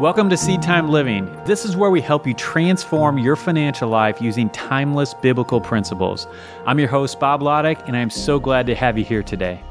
[0.00, 1.32] Welcome to Seed Time Living.
[1.44, 6.26] This is where we help you transform your financial life using timeless biblical principles.
[6.66, 9.62] I'm your host, Bob Lotich, and I'm so glad to have you here today.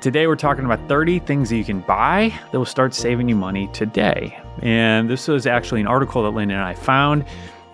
[0.00, 3.34] Today, we're talking about 30 things that you can buy that will start saving you
[3.34, 4.38] money today.
[4.60, 7.24] And this was actually an article that Lynn and I found,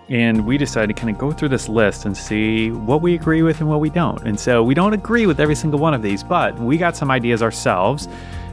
[0.09, 3.43] and we decided to kind of go through this list and see what we agree
[3.43, 4.21] with and what we don't.
[4.23, 7.11] And so we don't agree with every single one of these, but we got some
[7.11, 8.07] ideas ourselves.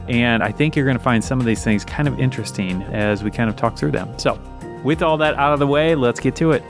[0.07, 3.23] And I think you're going to find some of these things kind of interesting as
[3.23, 4.17] we kind of talk through them.
[4.17, 4.39] So,
[4.83, 6.63] with all that out of the way, let's get to it.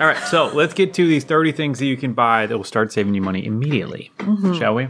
[0.00, 2.64] All right, so let's get to these 30 things that you can buy that will
[2.64, 4.54] start saving you money immediately, mm-hmm.
[4.54, 4.88] shall we?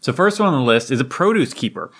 [0.00, 1.90] So, first one on the list is a produce keeper.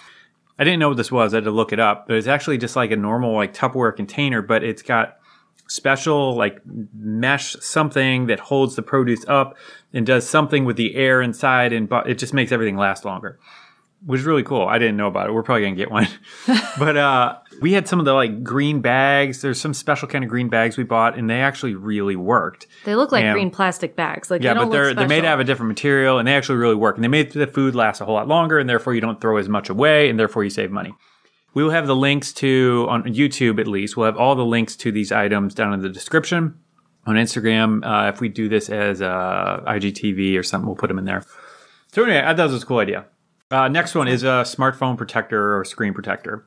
[0.57, 1.35] I didn't know what this was.
[1.35, 3.97] I had to look it up, but it's actually just like a normal like Tupperware
[3.97, 5.19] container, but it's got
[5.69, 6.61] special like
[6.95, 9.57] mesh something that holds the produce up
[9.93, 13.39] and does something with the air inside and bu- it just makes everything last longer
[14.07, 14.67] which is really cool.
[14.67, 15.33] I didn't know about it.
[15.33, 16.07] We're probably gonna get one.
[16.79, 19.41] But uh we had some of the like green bags.
[19.41, 22.67] There's some special kind of green bags we bought and they actually really worked.
[22.85, 24.31] They look like And- green plastic bags.
[24.31, 26.35] Like yeah they don't but they're they're made out of a different material and they
[26.35, 28.95] actually really work and they made the food last a whole lot longer and therefore
[28.95, 30.93] you don't throw as much away and therefore you save money
[31.55, 33.97] we will have the links to on YouTube at least.
[33.97, 36.59] We'll have all the links to these items down in the description
[37.07, 37.85] on Instagram.
[37.85, 41.25] Uh, if we do this as uh, IGTV or something, we'll put them in there.
[41.93, 43.07] So anyway, I thought this was a cool idea.
[43.51, 46.45] Uh, next one is a smartphone protector or screen protector.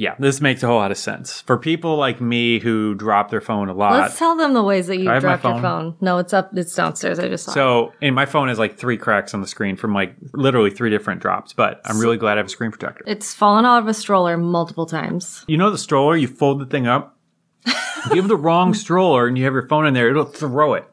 [0.00, 3.42] Yeah, this makes a whole lot of sense for people like me who drop their
[3.42, 4.00] phone a lot.
[4.00, 5.60] Let's tell them the ways that you my dropped your phone?
[5.60, 5.96] phone.
[6.00, 6.56] No, it's up.
[6.56, 7.18] It's downstairs.
[7.18, 7.50] I just saw.
[7.50, 7.54] it.
[7.54, 10.88] So, and my phone has like three cracks on the screen from like literally three
[10.88, 11.52] different drops.
[11.52, 13.04] But I'm really glad I have a screen protector.
[13.06, 15.44] it's fallen out of a stroller multiple times.
[15.46, 17.18] You know the stroller, you fold the thing up.
[17.66, 20.89] You have the wrong stroller and you have your phone in there, it'll throw it.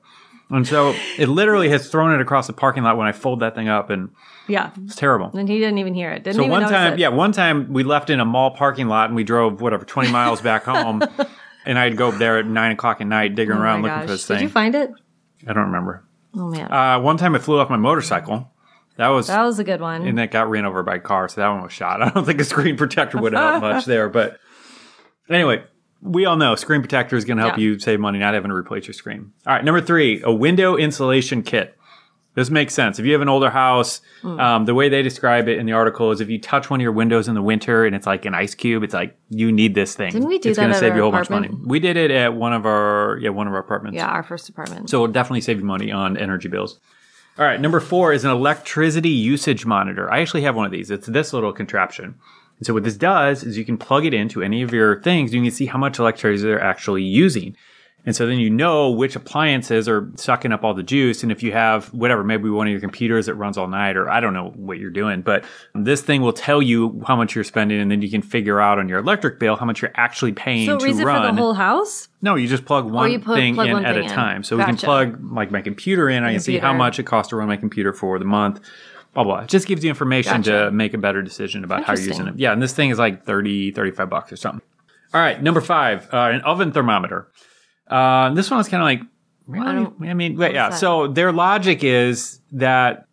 [0.49, 3.53] And so it literally has thrown it across the parking lot when I fold that
[3.53, 4.09] thing up, and
[4.47, 5.29] Yeah, it's terrible.
[5.37, 6.23] and he didn't even hear it.
[6.23, 6.99] Didn't So one time, it.
[6.99, 10.09] yeah, one time we left in a mall parking lot and we drove whatever twenty
[10.11, 11.03] miles back home,
[11.65, 14.05] and I'd go there at nine o'clock at night digging Oh around looking gosh.
[14.05, 14.37] for this thing.
[14.37, 14.89] Did you find it?
[15.45, 16.05] I don't remember.
[16.35, 18.49] Oh man, Uh, one time it flew off my motorcycle.
[18.95, 20.07] That was that was a good one.
[20.07, 22.01] and that got ran over by a car, so that one was shot.
[22.01, 24.37] I don't think a screen protector would help much there, but
[25.29, 25.63] anyway,
[26.01, 27.63] we all know screen protector is going to help Yeah.
[27.63, 29.31] you save money, not having to replace your screen.
[29.45, 31.73] All right, number three, a window insulation kit.
[32.35, 32.99] This makes sense.
[32.99, 34.39] If you have an older house, Hmm.
[34.39, 36.83] um, the way they describe it in the article is if you touch one of
[36.83, 39.73] your windows in the winter and it's like an ice cube, it's like you need
[39.73, 40.11] this thing.
[40.11, 41.49] Didn't we do it's that gonna save you a whole bunch of money.
[41.65, 43.95] We did it at one of our yeah one of our apartments.
[43.97, 44.87] yeah, our first apartment.
[44.87, 46.79] So it'll definitely save you money on energy bills.
[47.39, 50.11] All right, number four is an electricity usage monitor.
[50.11, 50.91] I actually have one of these.
[50.91, 52.15] It's this little contraption.
[52.57, 55.33] And so what this does is you can plug it into any of your things.
[55.33, 57.55] You can see how much electricity they're actually using.
[58.07, 61.23] And so then you know which appliances are sucking up all the juice.
[61.23, 64.09] And if you have whatever, maybe one of your computers that runs all night, or
[64.09, 65.43] I don't know what you're doing, but
[65.75, 67.81] this thing will tell you how much you're spending.
[67.81, 70.67] And then you can figure out on your electric bill how much you're actually paying
[70.67, 71.29] so to is it run.
[71.29, 72.07] for the whole house?
[72.21, 74.13] No, you just plug oh, one put- thing plug in one at thing a in.
[74.13, 74.41] time.
[74.43, 76.23] So we can plug like my computer in.
[76.23, 78.61] I can see how much it costs to run my computer for the month.
[79.17, 79.39] Blah blah.
[79.39, 82.35] It just gives you information to make a better decision about how you're using it.
[82.37, 84.61] Yeah, and this thing is like 30, 35 bucks or something.
[85.11, 87.27] All right, number five, uh, an oven thermometer.
[87.87, 89.01] Uh, this one is kind of like,
[89.47, 89.73] really?
[89.73, 90.69] don't- I mean, wait, yeah.
[90.69, 90.77] that?
[90.77, 93.07] So their logic is that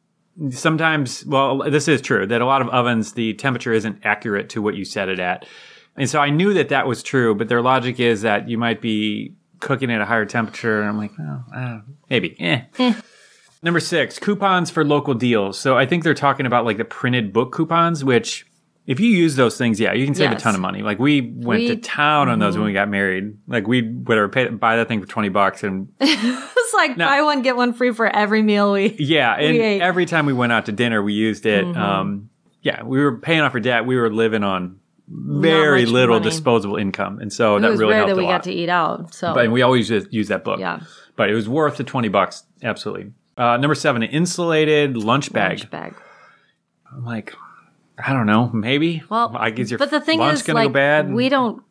[0.50, 4.60] sometimes, well, this is true that a lot of ovens the temperature isn't accurate to
[4.60, 5.46] what you set it at,
[5.96, 7.34] and so I knew that that was true.
[7.34, 10.98] But their logic is that you might be cooking at a higher temperature, and I'm
[10.98, 12.36] like, oh, I maybe.
[12.38, 12.92] Eh.
[13.64, 15.58] Number six, coupons for local deals.
[15.58, 18.46] So I think they're talking about like the printed book coupons, which
[18.86, 20.82] if you use those things, yeah, you can save a ton of money.
[20.82, 23.36] Like we went We- to town on those when we got married.
[23.48, 27.40] Like we whatever pay, buy that thing for twenty bucks, and It's like buy one
[27.42, 28.94] get one free for every meal we.
[28.98, 29.58] yeah, and We.
[29.60, 29.82] Mm-hmm.
[29.82, 31.64] every time we went out to dinner, we used it.
[31.76, 32.28] Um,
[32.60, 33.86] yeah, we were paying off our debt.
[33.86, 36.24] We were living on very little money.
[36.30, 38.32] disposable income, and so It that was really helped that we a lot.
[38.32, 39.14] got to eat out.
[39.14, 40.60] So But we always just use that book.
[40.60, 40.80] yeah,
[41.16, 42.44] but it was worth the twenty bucks.
[42.62, 43.12] Absolutely.
[43.36, 45.58] Uh, number seven, an insulated lunch bag.
[45.58, 45.94] lunch bag.
[46.92, 47.34] I'm like,
[47.98, 49.02] I don't know, maybe.
[49.08, 51.12] Well, I guess your but the thing lunch is, gonna like, go bad.
[51.12, 51.62] we don't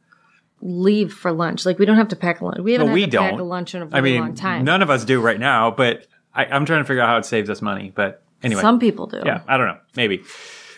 [0.61, 1.65] leave for lunch.
[1.65, 2.59] Like we don't have to pack lunch.
[2.59, 3.39] We haven't Well, we to pack don't.
[3.39, 4.63] a lunch in a I really mean, long time.
[4.65, 5.71] none of us do right now.
[5.71, 7.91] But I, I'm trying to figure out how it saves us money.
[7.95, 9.21] But anyway, Some people do.
[9.25, 10.23] yeah, I don't know, maybe.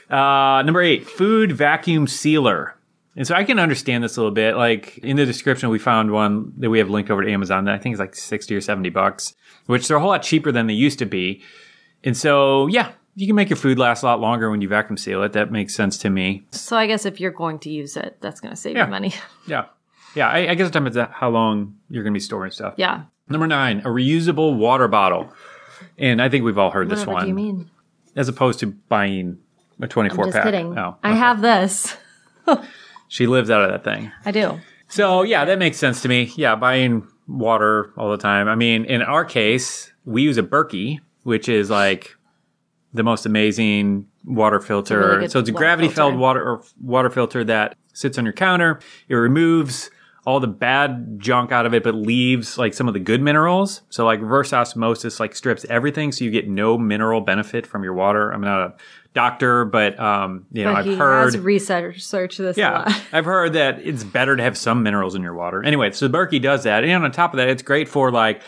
[0.09, 2.74] Uh, number eight, food vacuum sealer.
[3.17, 4.55] And so I can understand this a little bit.
[4.57, 7.75] Like in the description, we found one that we have linked over to Amazon that
[7.75, 9.33] I think is like 60 or 70 bucks,
[9.67, 11.41] which they're a whole lot cheaper than they used to be.
[12.03, 14.97] And so, yeah, you can make your food last a lot longer when you vacuum
[14.97, 15.31] seal it.
[15.33, 16.45] That makes sense to me.
[16.51, 18.85] So I guess if you're going to use it, that's going to save Yeah.
[18.85, 19.13] you money.
[19.47, 19.65] Yeah.
[20.15, 20.27] Yeah.
[20.29, 22.73] I, I guess it depends on how long you're going to be storing stuff.
[22.77, 23.03] yeah.
[23.29, 25.33] Number nine, a reusable water bottle.
[25.97, 27.23] And I think we've all heard this Whatever one.
[27.23, 27.71] do you mean?
[28.15, 29.39] as opposed to buying
[29.81, 30.45] a 24 I'm Just pack.
[30.45, 30.77] kidding.
[30.77, 31.97] Oh, I have this.
[33.07, 34.11] She lives out of that thing.
[34.25, 34.59] I do.
[34.87, 36.31] So yeah, that makes sense to me.
[36.35, 38.47] Yeah, buying water all the time.
[38.47, 42.15] I mean, in our case, we use a Berkey, which is like
[42.93, 45.17] the most amazing water filter.
[45.17, 48.79] really so it's a gravity filled water or water filter that sits on your counter.
[49.07, 49.91] It removes
[50.25, 53.81] all the bad junk out of it, but leaves like some of the good minerals.
[53.89, 57.93] So like reverse osmosis like strips everything, so you get no mineral benefit from your
[57.93, 58.31] water.
[58.31, 58.73] I'm not a
[59.13, 63.01] doctor, but um, you know, But I've he heard has researched this a yeah, lot.
[63.13, 65.63] I've heard that it's better to have some minerals in your water.
[65.63, 68.41] Anyway, so Berkey does that, and on top of that, it's great for like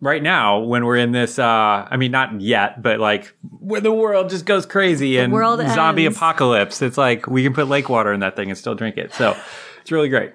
[0.00, 1.38] right now when we're in this.
[1.38, 5.60] uh I mean, not yet, but like where the world just goes crazy and world
[5.60, 6.16] zombie ends.
[6.18, 6.82] apocalypse.
[6.82, 9.14] It's like we can put lake water in that thing and still drink it.
[9.14, 9.36] So
[9.80, 10.32] it's really great.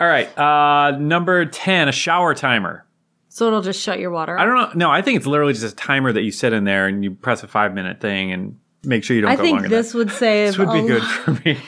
[0.00, 2.86] All right, uh number ten, a shower timer.
[3.28, 4.46] So it'll just shut your water I off.
[4.46, 4.86] don't know.
[4.88, 7.12] No, I think it's literally just a timer that you sit in there and you
[7.12, 9.92] press a five minute thing and make sure you don't I go think longer this
[9.92, 11.58] than would save This would be good lot- for me.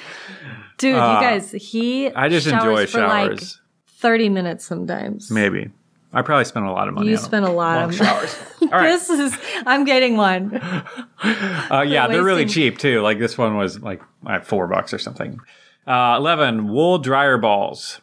[0.78, 3.60] Dude, Uh, you guys, he I just showers enjoy for like showers.
[3.98, 5.30] 30 minutes sometimes.
[5.30, 5.70] Maybe.
[6.12, 7.08] I probably spent a lot of money.
[7.10, 8.36] You on spent a lot of showers.
[8.62, 8.82] All right.
[8.88, 9.36] This is
[9.66, 10.60] I'm getting one.
[11.24, 13.00] Uh, yeah, they're really cheap too.
[13.02, 14.02] Like this one was like
[14.42, 15.38] four bucks or something.
[15.86, 18.00] Uh, Eleven wool dryer balls.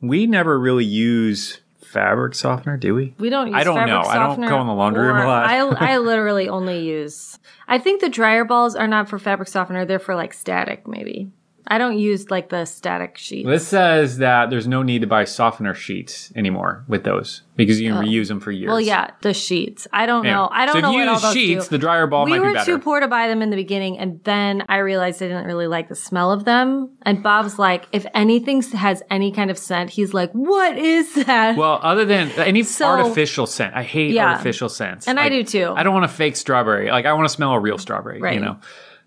[0.00, 3.14] We never really use fabric softener, do we?
[3.18, 4.02] We don't use I don't fabric know.
[4.02, 5.46] I don't go in the laundry room a lot.
[5.46, 9.84] I I literally only use I think the dryer balls are not for fabric softener,
[9.84, 11.30] they're for like static maybe.
[11.70, 13.46] I don't use like the static sheet.
[13.46, 17.90] This says that there's no need to buy softener sheets anymore with those because you
[17.90, 18.70] can uh, reuse them for years.
[18.70, 18.72] Oh.
[18.74, 19.86] Well, yeah, the sheets.
[19.92, 20.48] I don't Anyway, know.
[20.50, 21.70] I don't so know if you what all those sheets, do.
[21.70, 22.64] the dryer ball we might were be better.
[22.72, 25.66] too poor to buy them in the beginning, and then I realized I didn't really
[25.66, 26.90] like the smell of them.
[27.02, 31.56] And Bob's like, if anything has any kind of scent, he's like, "What is that?"
[31.56, 34.30] Well, other than any So- artificial scent, I hate Yeah.
[34.30, 35.74] artificial scents, And I do too.
[35.76, 36.90] I don't want a fake strawberry.
[36.90, 38.20] Like I want to smell a real strawberry.
[38.20, 38.34] Right.
[38.34, 38.56] You know,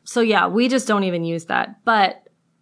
[0.04, 1.84] so yeah, we just don't even use that.
[1.86, 2.21] But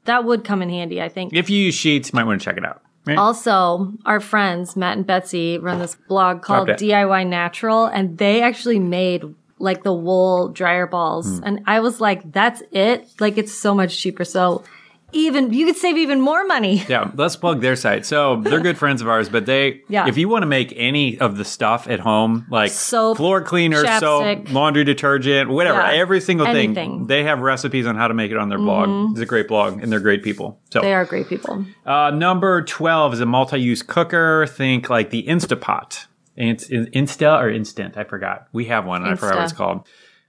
[0.09, 1.33] that would come in handy, I think.
[1.33, 2.81] if you use sheets, you might want to check it out.
[3.05, 3.17] Right?
[3.17, 8.79] Also, our friends Matt and Betsy run this blog called DIY Natural, and they actually
[8.79, 9.23] made
[9.57, 11.39] like the wool dryer balls.
[11.39, 11.43] Hmm.
[11.43, 13.07] And I was like, that's it?
[13.19, 14.23] Like, it's so much cheaper.
[14.23, 14.63] So,
[15.11, 16.83] even you could save even more money.
[16.89, 18.05] Yeah, let's plug their site.
[18.05, 20.07] So they're good friends of ours, but they, Yeah.
[20.07, 23.85] if you want to make any of the stuff at home, like Soap, floor cleaner,
[23.99, 26.73] soap, laundry detergent, whatever, Yeah, every single anything.
[26.75, 29.11] thing, they have recipes on how to make it on their blog.
[29.11, 30.59] It's a great blog, and they're great people.
[30.71, 31.65] So They are great people.
[31.85, 34.47] Uh, number 12 is a multi-use cooker.
[34.47, 36.05] Think like the Instapot.
[36.35, 37.97] It's Insta or Instant.
[37.97, 38.47] I forgot.
[38.53, 39.03] We have one.
[39.03, 39.87] and I forgot what it's called.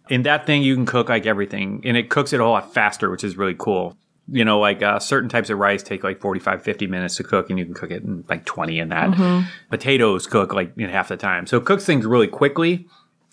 [0.08, 2.74] In that thing, you can cook like everything and it cooks it a whole lot
[2.74, 3.96] faster, which is really cool.
[4.30, 7.50] You know, like uh, certain types of rice take like 45, 50 minutes to cook
[7.50, 9.10] and you can cook it in like 20 in that.
[9.10, 9.48] Mm-hmm.
[9.70, 11.46] Potatoes cook like in half the time.
[11.46, 12.86] So it cooks things really quickly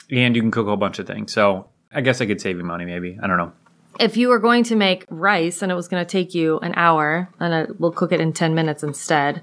[0.09, 1.31] and you can cook a whole bunch of things.
[1.31, 3.17] So I guess I could save you money maybe.
[3.21, 3.53] I don't know.
[3.99, 6.73] If you were going to make rice and it was going to take you an
[6.75, 9.41] hour, and it, we'll cook it in 10 minutes instead.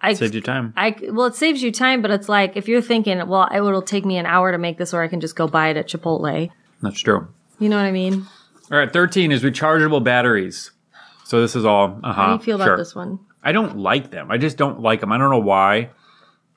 [0.00, 0.72] I, saved you time.
[0.76, 3.82] I well, it saves you time, but it's like if you're thinking, well, it will
[3.82, 5.88] take me an hour to make this, or I can just go buy it at
[5.88, 6.50] Chipotle.
[6.82, 7.28] That's true.
[7.58, 8.26] You know what I mean?
[8.70, 10.70] All right, 13 is rechargeable batteries.
[11.24, 12.12] So this is all, uh-huh.
[12.12, 12.76] How do you feel about sure.
[12.76, 13.18] this one?
[13.42, 14.30] I don't like them.
[14.30, 15.12] I just don't like them.
[15.12, 15.90] I don't know why.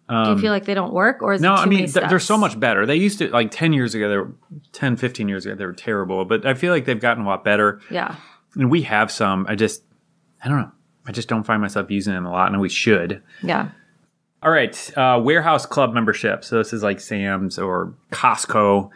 [0.09, 2.19] do you feel like they don't work, or is Um, No, I mean, th- they're
[2.19, 2.85] so much better.
[2.85, 4.31] They used to, like 10 years ago, they were
[4.73, 6.25] 10, 15 years ago, they were terrible.
[6.25, 7.79] But I feel like they've gotten a lot better.
[7.89, 8.15] Yeah,
[8.55, 9.45] And we have some.
[9.47, 9.83] I just,
[10.43, 10.71] I don't know.
[11.05, 13.21] I just don't find myself using them a lot, and we should.
[13.41, 13.69] yeah.
[14.43, 16.43] All right, uh, warehouse club membership.
[16.43, 18.89] So this is like Sam's or Costco,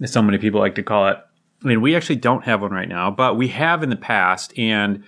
[0.00, 1.18] as so many people like to call it.
[1.64, 4.56] I mean, we actually don't have one right now, but we have in the past,
[4.58, 5.04] and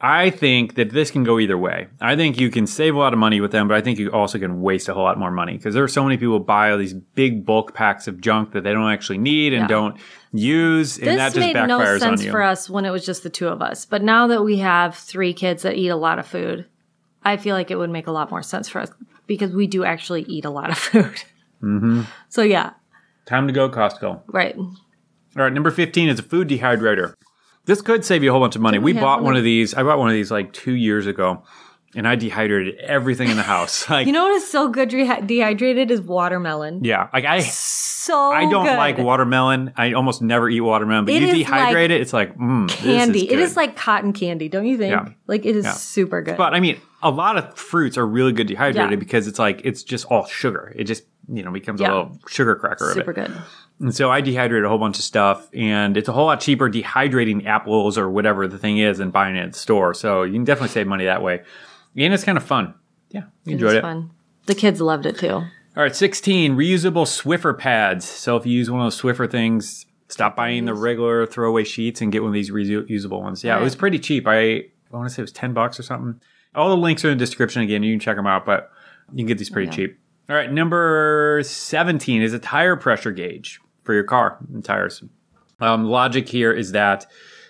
[0.00, 1.88] I think that this can go either way.
[2.00, 4.10] I think you can save a lot of money with them, but I think you
[4.10, 6.70] also can waste a whole lot more money because there are so many people buy
[6.70, 9.66] all these big bulk packs of junk that they don't actually need and Yeah.
[9.68, 9.96] don't
[10.32, 12.30] use, and This that just made no backfires sense on you.
[12.30, 14.94] for us when it was just the two of us, but now that we have
[14.94, 16.66] three kids that eat a lot of food,
[17.24, 18.90] I feel like it would make a lot more sense for us
[19.26, 21.22] because we do actually eat a lot of food.
[21.62, 22.02] Mm-hmm.
[22.28, 22.72] So yeah,
[23.26, 24.20] Time to go Costco.
[24.28, 24.54] right.
[25.38, 27.14] All right, number 15 is a food dehydrator.
[27.66, 28.78] This could save you a whole bunch of money.
[28.78, 29.74] We have bought one of- these.
[29.74, 31.42] I bought one of these like two years ago,
[31.94, 33.88] and I dehydrated everything in the house.
[33.90, 36.82] Like, You know what is so good dehy- dehydrated is watermelon.
[36.82, 38.76] yeah, like I, So I don't good.
[38.76, 39.72] like watermelon.
[39.76, 43.26] I almost never eat watermelon, but It you dehydrate like it, it's like mm, candy.
[43.26, 44.92] Is it is like cotton candy, don't you think?
[44.92, 45.08] Yeah.
[45.26, 45.72] Like it is Yeah.
[45.72, 46.36] super good.
[46.38, 48.96] But I mean, a lot of fruits are really good dehydrated Yeah.
[48.96, 50.72] because it's like it's just all sugar.
[50.74, 51.88] It just you know becomes Yeah.
[51.88, 53.26] a little sugar cracker super of it.
[53.28, 53.36] good.
[53.80, 56.68] And so I dehydrate a whole bunch of stuff, and it's a whole lot cheaper
[56.68, 59.94] dehydrating apples or whatever the thing is than buying it at the store.
[59.94, 61.42] So you can definitely save money that way.
[61.96, 62.74] And it's kind of fun.
[63.10, 63.82] Yeah, we It enjoyed it.
[63.82, 64.10] fun.
[64.46, 65.30] The kids loved it too.
[65.32, 68.04] All right, 16, reusable Swiffer pads.
[68.04, 72.00] So if you use one of those Swiffer things, Stop buying the regular throwaway sheets
[72.00, 73.44] and get one of these reusable ones.
[73.44, 74.26] Yeah, it was pretty cheap.
[74.26, 76.18] I, I want to say it was 10 bucks or something.
[76.54, 77.82] All the links are in the description again.
[77.82, 78.70] You can check them out, but
[79.12, 79.98] you can get these pretty cheap.
[80.30, 85.02] All right, number 17 is a tire pressure gauge for your car and tires.
[85.60, 87.06] Um, logic here is that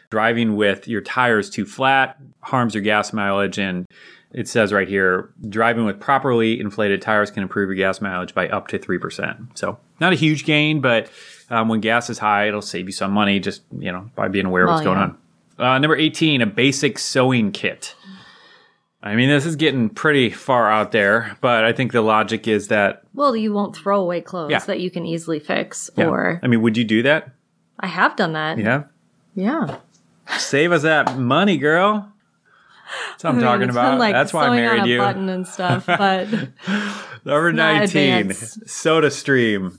[0.09, 3.59] driving with your tires too flat harms your gas mileage.
[3.59, 3.87] And
[4.30, 8.49] it says right here, driving with properly inflated tires can improve your gas mileage by
[8.50, 9.59] up to 3%.
[9.59, 11.11] So not a huge gain, but
[11.50, 14.47] um, when gas is high, it'll save you some money just, you know, by being
[14.47, 15.11] aware of what's Well, going
[15.59, 15.75] on.
[15.75, 17.97] Uh, number 18, a basic sewing kit.
[19.02, 22.69] I mean, this is getting pretty far out there, but I think the logic is
[22.69, 24.59] that, Well, you won't throw away clothes Yeah.
[24.61, 25.88] that you can easily fix.
[25.97, 26.07] yeah.
[26.07, 27.31] Or I mean, would you do that?
[27.78, 28.59] I have done that.
[28.59, 28.85] Yeah.
[29.37, 29.76] Yeah.
[30.37, 32.12] Save us that money, girl.
[33.12, 33.99] That's what I'm I mean, talking about.
[33.99, 34.99] like That's why I married you.
[34.99, 36.28] button and stuff, but
[37.25, 38.69] Number 19, advanced.
[38.69, 39.78] Soda Stream.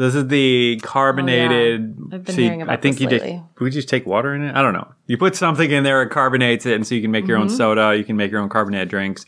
[0.00, 1.94] This is the carbonated.
[2.00, 3.42] Oh, I've been see, hearing about I think this you lately.
[3.58, 4.56] just you just take water in it?
[4.56, 4.90] I don't know.
[5.06, 7.48] You put something in there, it carbonates it, and so you can make your own
[7.48, 7.56] Mm-hmm.
[7.56, 7.94] soda.
[7.94, 9.26] You can make your own carbonated drinks.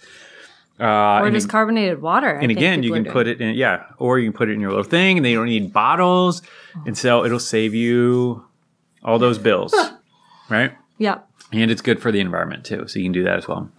[0.81, 2.39] Uh, or just carbonated water.
[2.39, 4.61] I and again, you can put it in, yeah, or you can put it in
[4.61, 6.41] your little thing, and they don't need bottles,
[6.87, 8.43] and so it'll save you
[9.05, 9.75] all those bills,
[10.49, 10.73] right?
[10.97, 11.19] Yeah.
[11.53, 12.89] And it's good for the environment too.
[12.89, 13.71] So you can do that as well.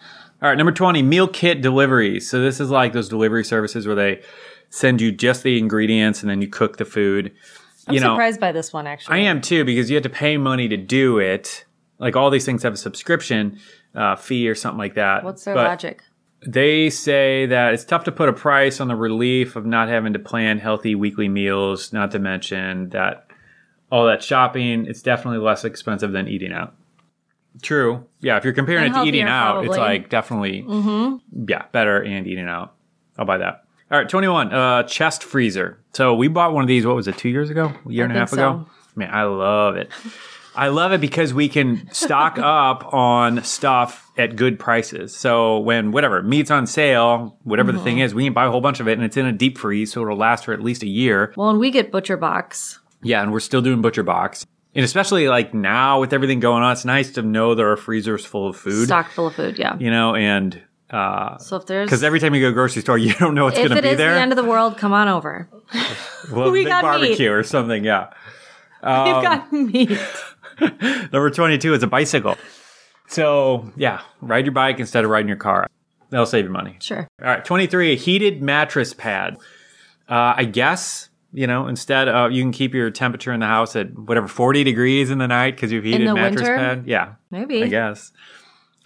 [0.44, 2.30] All right, number 20, meal kit deliveries.
[2.30, 4.22] So this is like those delivery services where they
[4.74, 7.32] send you just the ingredients and then you cook the food.
[7.88, 9.18] I'm you know, surprised by this one actually.
[9.18, 11.64] I am too because you have to pay money to do it.
[12.00, 13.60] Like all these things have a subscription
[13.94, 15.24] uh, fee or something like that.
[15.24, 16.02] What's their But logic?
[16.46, 20.14] They say that it's tough to put a price on the relief of not having
[20.14, 23.28] to plan healthy weekly meals, not to mention that
[23.92, 26.74] all that shopping, it's definitely less expensive than eating out.
[27.62, 28.08] True.
[28.22, 30.66] Yeah, if you're comparing And it to eating out, it's like definitely
[31.48, 32.74] yeah, better and eating out.
[33.20, 33.63] I'll buy that.
[33.94, 35.78] All right, 21, uh chest freezer.
[35.94, 37.72] So we bought one of these what was it, 2 years ago?
[37.88, 38.66] A year I and a half think ago?
[38.96, 39.92] Man, I love it.
[40.56, 45.16] I love it because we can stock up on stuff at good prices.
[45.16, 48.62] So when whatever meat's on sale, whatever the thing is, we can buy a whole
[48.62, 50.82] bunch of it and it's in a deep freeze, so it'll last for at least
[50.82, 51.32] a year.
[51.38, 52.80] Well, and we get butcher box.
[53.04, 54.44] Yeah, and we're still doing butcher box.
[54.74, 58.26] And especially like now with everything going on, it's nice to know there are freezers
[58.26, 59.78] full of food, Stock full of food, yeah.
[59.78, 60.60] you know, and
[60.94, 63.36] uh So if there's because every time you go to a grocery store, you don't
[63.36, 64.14] know what's going to it be is there.
[64.14, 65.50] the end of the world, come on over.
[66.32, 66.90] well, we big got meat.
[67.08, 67.84] barbecue or something.
[67.84, 68.12] Yeah.
[68.82, 70.00] Um, We've got meat.
[71.12, 72.38] Number 22 is a bicycle.
[73.08, 75.68] So, yeah, ride your bike instead of riding your car.
[76.10, 76.78] That'll save you money.
[76.80, 77.08] Sure.
[77.22, 79.38] All right, 23, a heated mattress pad.
[80.08, 83.76] Uh, I guess, you know, instead of you can keep your temperature in the house
[83.76, 86.58] at whatever, 40 degrees in the night because you've heated mattress winter?
[86.58, 86.84] pad.
[86.88, 87.64] Yeah, Maybe.
[87.64, 88.12] I guess.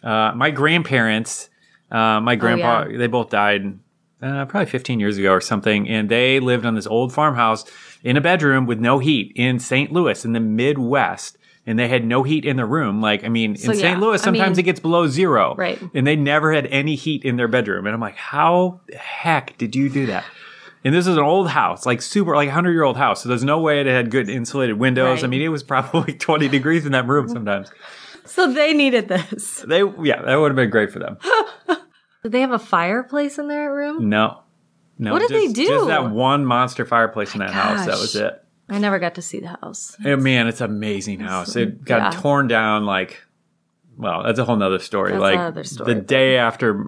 [0.04, 1.50] Uh, my grandparents,
[1.91, 2.98] uh, my grandpa, Oh, yeah.
[2.98, 3.79] they both died
[4.22, 7.65] uh, probably 15 years ago or something, and they lived on this old farmhouse
[8.03, 9.91] in a bedroom with no heat in St.
[9.91, 11.38] Louis in the Midwest.
[11.70, 13.01] And they had no heat in the room.
[13.01, 14.00] Like, I mean, So, in yeah, St.
[14.00, 15.53] Louis, I sometimes mean- it gets below zero.
[15.58, 15.77] Right.
[15.94, 17.86] And they never had any heat in their bedroom.
[17.86, 20.24] And I'm like, how the heck did you do that?
[20.86, 23.22] And this is an old house, like super, like 100 year old house.
[23.22, 25.17] So there's no way it had good insulated windows.
[25.17, 25.24] Right.
[25.25, 27.70] I mean, it was probably 20 degrees in that room sometimes.
[28.27, 29.63] So they needed this.
[29.67, 31.17] They, yeah, that would have been great for them.
[32.24, 34.10] Did they have a fireplace in their room?
[34.10, 34.41] No.
[35.00, 35.13] No.
[35.13, 35.67] What did they do?
[35.67, 37.86] Just that one monster fireplace in that house.
[37.86, 38.43] That was it.
[38.69, 39.96] I never got to see the house.
[40.03, 41.55] And man, it's an amazing house.
[41.55, 42.19] It got yeah.
[42.19, 43.24] torn down like,
[43.96, 45.12] well, that's a whole nother story.
[45.12, 45.93] That's like another story.
[45.93, 46.86] the day after,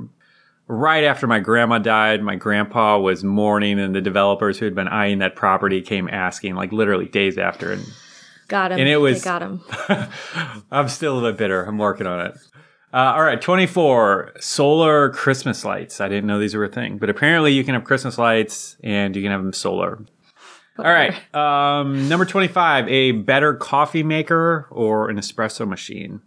[0.68, 4.88] right after my grandma died, my grandpa was mourning, and the developers who had been
[4.88, 7.72] eyeing that property came asking, like literally days after.
[7.72, 7.86] And
[8.50, 8.80] Got him.
[8.80, 9.62] And it was- They got him.
[10.72, 11.64] I'm still a bit bitter.
[11.64, 12.34] I'm working on it.
[12.92, 16.02] Uh, all right, 24 solar Christmas lights.
[16.02, 19.16] I didn't know these were a thing, but apparently you can have Christmas lights and
[19.16, 20.04] you can have them solar.
[20.80, 26.22] All right, um, number 25, a better coffee maker or an espresso machine.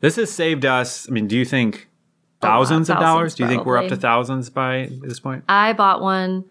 [0.00, 1.06] This has saved us.
[1.08, 1.88] I mean, do you think
[2.40, 3.34] thousands of thousands, dollars?
[3.34, 5.44] Do you think we're up to thousands by this point?
[5.48, 6.46] I bought one.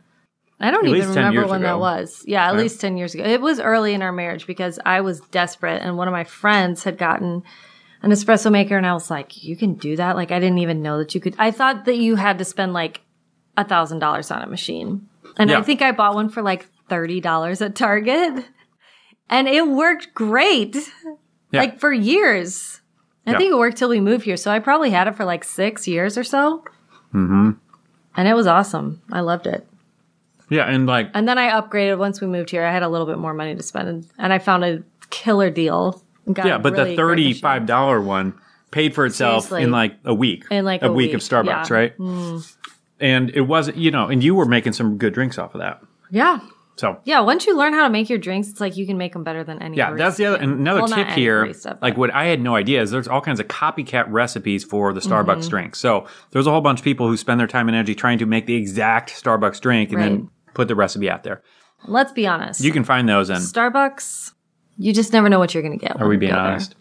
[0.59, 1.67] I don't At even remember when ago.
[1.73, 2.23] that was.
[2.25, 2.61] Yeah, at Right.
[2.61, 3.23] least 10 years ago.
[3.23, 6.83] It was early in our marriage because I was desperate and one of my friends
[6.83, 7.43] had gotten
[8.01, 10.15] an espresso maker and I was like, you can do that?
[10.15, 11.35] Like, I didn't even know that you could.
[11.37, 13.01] I thought that you had to spend like
[13.55, 15.07] a thousand dollars on a machine.
[15.37, 15.59] And Yeah.
[15.59, 18.45] I think I bought one for like $30 at Target
[19.29, 20.75] and it worked great.
[21.51, 21.61] Yeah.
[21.61, 22.81] Like for years.
[23.27, 23.37] I Yeah.
[23.37, 24.37] think it worked till we moved here.
[24.37, 26.63] So I probably had it for like six years or so.
[27.13, 27.51] Mm-hmm.
[28.15, 29.01] And it was awesome.
[29.11, 29.67] I loved it.
[30.50, 32.63] Yeah, and like And then I upgraded once we moved here.
[32.66, 36.01] I had a little bit more money to spend, and, I found a killer deal.
[36.32, 38.34] got yeah, but really the thirty-five dollar one
[38.72, 39.63] paid for itself Seriously.
[39.63, 40.46] in like a week.
[40.51, 41.74] In, like, a, a week, of Starbucks, yeah.
[41.75, 41.94] right?
[43.00, 45.82] And it wasn't, you know, and you were making some good drinks off of that.
[46.10, 46.39] Yeah,
[46.77, 49.13] So Yeah, once you learn how to make your drinks, it's like you can make
[49.13, 49.77] them better than any.
[49.77, 50.51] yeah, that's the other can.
[50.51, 51.54] another Well, tip here.
[51.82, 55.00] like what I had no idea is there's all kinds of copycat recipes for the
[55.01, 55.50] Starbucks Mm-hmm.
[55.50, 55.75] drink.
[55.75, 58.25] So there's a whole bunch of people who spend their time and energy trying to
[58.25, 60.25] make the exact Starbucks drink and then Right.
[60.57, 61.41] Put the recipe out there.
[61.85, 62.59] Let's be honest.
[62.61, 63.37] You can find those in.
[63.37, 64.33] Starbucks,
[64.77, 66.01] you just never know what you're going to get.
[66.01, 66.75] Are we being honest?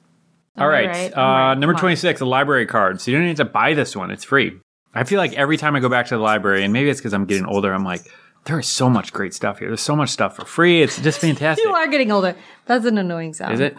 [0.59, 0.89] All right.
[0.89, 1.55] right, Uh, right.
[1.55, 1.81] Number Come on.
[1.81, 3.01] 26, the library card.
[3.01, 4.11] So you don't need to buy this one.
[4.11, 4.59] It's free.
[4.95, 7.13] I feel like every time I go back to the library, and maybe it's because
[7.13, 8.01] I'm getting older, I'm like,
[8.47, 9.69] there is so much great stuff here.
[9.69, 10.83] There's so much stuff for free.
[10.83, 11.63] It's just fantastic.
[11.63, 12.35] You are getting older.
[12.65, 13.53] That's an annoying sound.
[13.53, 13.77] Is it?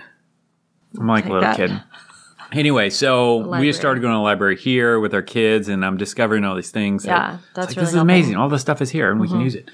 [1.00, 1.58] I'm like a little that.
[1.58, 1.72] kid.
[2.52, 5.98] Anyway, so we just started going to the library here with our kids, and I'm
[5.98, 7.06] discovering all these things.
[7.06, 7.96] Yeah, that's like, really this is.
[7.96, 8.02] Mm-hmm.
[8.02, 8.36] amazing.
[8.38, 9.70] All this stuff is here, and we can use it.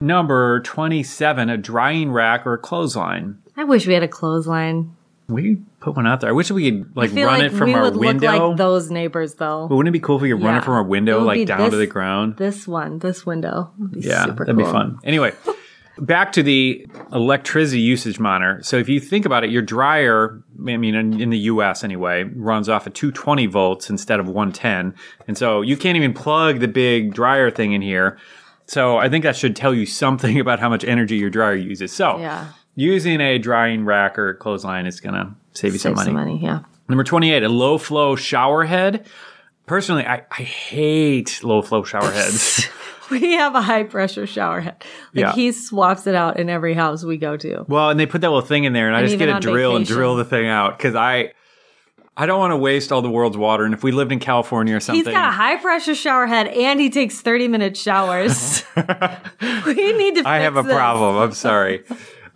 [0.00, 3.38] Number 27, a drying rack or a clothesline.
[3.56, 4.94] I wish we had a clothesline.
[5.28, 6.28] We put one out there.
[6.28, 8.48] I wish we could like run like it from our window.
[8.48, 9.66] like those neighbors, though.
[9.68, 10.58] But wouldn't it be cool if we could run Yeah.
[10.58, 12.36] it from our window, like down to the ground?
[12.36, 14.98] This one, this window, would be yeah, that'd be fun.
[15.04, 15.32] Anyway,
[15.98, 18.62] back to the electricity usage monitor.
[18.62, 21.84] So if you think about it, your dryer, I mean, in, in the U.S.
[21.84, 24.94] anyway, runs off of 220 volts instead of 110,
[25.26, 28.18] and so you can't even plug the big dryer thing in here.
[28.66, 31.92] So I think that should tell you something about how much energy your dryer uses.
[31.92, 36.06] So Yeah, using a drying rack or clothesline is gonna save you some money.
[36.06, 36.40] some money.
[36.42, 39.06] Yeah, Number 28, a low flow shower head.
[39.66, 42.68] Personally, I, I hate low flow shower heads.
[43.10, 44.76] we have a high pressure shower head.
[45.14, 45.32] Like Yeah.
[45.34, 47.64] he swaps it out in every house we go to.
[47.68, 49.76] well, and they put that little thing in there, and I just get a drill
[49.76, 51.32] and drill the thing out because I
[52.16, 53.64] I don't want to waste all the world's water.
[53.64, 56.46] And if we lived in California or something, He's got a high pressure shower head
[56.46, 58.62] and he takes 30 minute showers.
[59.66, 60.72] we need to I have a this.
[60.72, 61.16] problem.
[61.16, 61.82] I'm sorry.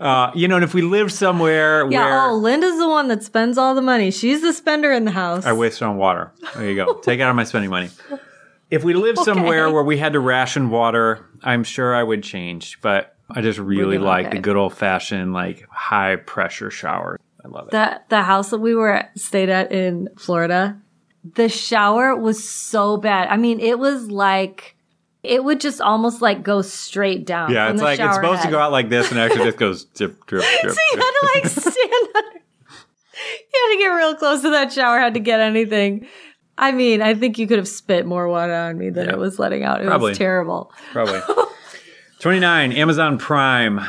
[0.01, 3.23] Uh, you know, and if we lived somewhere Yeah, where oh, Linda's the one that
[3.23, 4.11] spends all the money.
[4.11, 5.45] She's the spender in the house.
[5.47, 6.33] I waste it on water.
[6.57, 6.95] There you go.
[6.95, 7.91] Take out of my spending money.
[8.71, 12.81] If we lived somewhere where we had to ration water, I'm sure I would change.
[12.83, 14.37] But I just really like okay.
[14.37, 17.19] the good old fashioned, like high pressure shower.
[17.45, 17.71] I love it.
[17.71, 20.81] the the house that we were at, stayed at in Florida,
[21.35, 23.29] the shower was so bad.
[23.29, 24.77] I mean, it was like
[25.23, 27.53] it would just almost like go straight down.
[27.53, 30.25] yeah, it's like it's supposed to go out like this, and actually just goes drip,
[30.27, 30.75] drip, drip.
[30.75, 32.29] So you had to like stand under.
[33.53, 36.07] You had to get real close to that shower Had to get anything.
[36.61, 39.13] I mean, I think you could have spit more water on me than Yeah.
[39.13, 39.81] it was letting out.
[39.81, 40.11] It Probably.
[40.11, 40.73] was terrible.
[40.93, 41.21] Probably.
[42.21, 43.81] 29, Amazon Prime.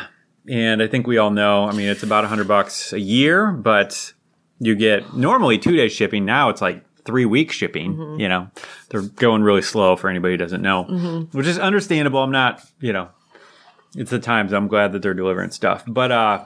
[0.47, 4.13] And I think we all know, I mean, it's about 100 bucks a year, but
[4.60, 6.25] you get normally two days shipping.
[6.25, 7.95] Now it's like three week shipping.
[7.95, 8.19] Mm-hmm.
[8.19, 8.51] You know,
[8.89, 12.21] they're going really slow for anybody who doesn't know, which is understandable.
[12.21, 13.10] I'm not, you know,
[13.95, 14.53] it's the times.
[14.53, 15.84] I'm glad that they're delivering stuff.
[15.88, 16.45] But, uh,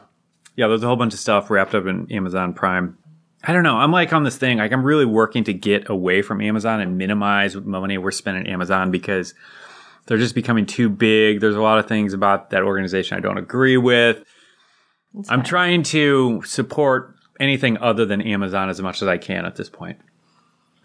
[0.55, 2.97] yeah, there's a whole bunch of stuff wrapped up in Amazon Prime.
[3.43, 3.77] I don't know.
[3.77, 4.59] I'm like on this thing.
[4.59, 8.47] Like I'm really working to get away from Amazon and minimize what money we're spending
[8.47, 9.33] on Amazon because
[10.05, 11.41] they're just becoming too big.
[11.41, 14.23] There's a lot of things about that organization I don't agree with.
[15.29, 19.69] I'm trying to support anything other than Amazon as much as I can at this
[19.69, 19.99] point.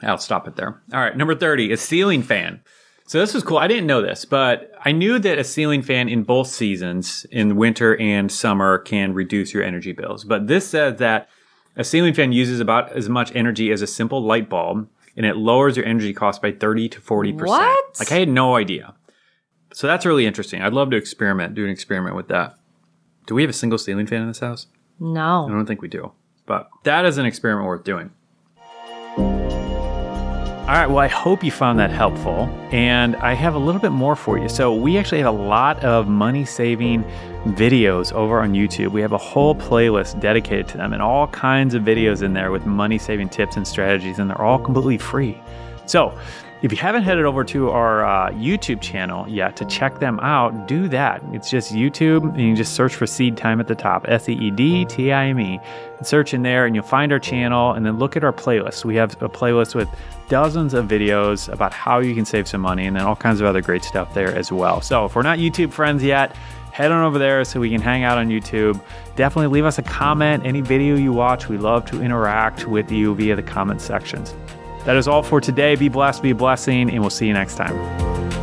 [0.02, 0.82] I'll stop it there.
[0.92, 2.60] All right, number 30, a ceiling fan.
[3.06, 3.56] So this was cool.
[3.56, 7.56] I didn't know this, but I knew that a ceiling fan in both seasons, in
[7.56, 10.24] winter and summer, can reduce your energy bills.
[10.24, 11.28] But this says that
[11.78, 15.36] a ceiling fan uses about as much energy as a simple light bulb, and it
[15.36, 17.46] lowers your energy cost by 30 to 40%.
[17.46, 17.98] What?
[17.98, 18.94] Like I had no idea.
[19.72, 20.60] So that's really interesting.
[20.60, 22.56] I'd love to experiment, do an experiment with that.
[23.26, 24.66] Do we have a single ceiling fan in this house?
[24.98, 25.46] No.
[25.46, 26.12] I don't think we do.
[26.46, 28.10] But that is an experiment worth doing.
[30.68, 32.48] All right, well, I hope you found that helpful.
[32.72, 34.48] And I have a little bit more for you.
[34.48, 37.04] So, we actually have a lot of money saving
[37.44, 38.88] videos over on YouTube.
[38.88, 42.50] We have a whole playlist dedicated to them and all kinds of videos in there
[42.50, 45.40] with money saving tips and strategies, and they're all completely free.
[45.86, 46.18] So,
[46.60, 50.66] if you haven't headed over to our uh, YouTube channel yet to check them out,
[50.66, 51.22] do that.
[51.32, 54.32] It's just YouTube, and you just search for Seed Time at the top S E
[54.32, 55.60] E D T I M E.
[56.02, 58.84] Search in there, and you'll find our channel, and then look at our playlist.
[58.84, 59.88] We have a playlist with
[60.28, 63.46] dozens of videos about how you can save some money, and then all kinds of
[63.46, 64.80] other great stuff there as well.
[64.80, 66.34] So, if we're not YouTube friends yet,
[66.78, 68.80] head on over there so we can hang out on YouTube.
[69.16, 70.46] Definitely leave us a comment.
[70.46, 74.36] Any video you watch, we love to interact with you via the comment sections.
[74.84, 75.74] That is all for today.
[75.74, 78.37] Be blessed, be a blessing, and we'll see you next time.